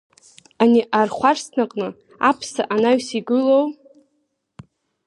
Ани 0.63 0.81
архәарсҭаҟны, 0.99 1.87
аԥса 2.29 2.63
анаҩс 2.73 3.07
игылоу? 3.19 3.65